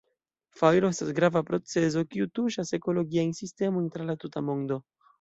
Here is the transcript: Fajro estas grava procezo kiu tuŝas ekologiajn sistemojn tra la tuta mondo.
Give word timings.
Fajro 0.61 0.89
estas 0.93 1.11
grava 1.19 1.43
procezo 1.51 2.05
kiu 2.15 2.31
tuŝas 2.39 2.75
ekologiajn 2.81 3.39
sistemojn 3.45 3.97
tra 3.97 4.13
la 4.13 4.21
tuta 4.27 4.49
mondo. 4.51 4.85